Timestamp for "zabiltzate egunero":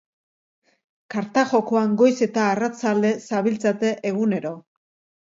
3.27-4.55